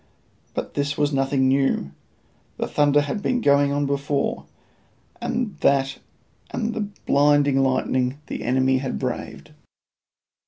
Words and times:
But 0.55 0.73
this 0.73 0.97
was 0.97 1.13
nothing 1.13 1.47
new: 1.47 1.91
the 2.57 2.65
thunder 2.67 3.01
had 3.01 3.21
been 3.21 3.39
going 3.39 3.71
on 3.71 3.85
before, 3.85 4.45
and 5.21 5.55
that 5.59 5.99
and 6.49 6.73
the 6.73 6.81
blinding 7.05 7.61
lightning 7.61 8.17
the 8.25 8.41
enemy 8.41 8.79
had 8.79 8.97
braved. 8.97 9.51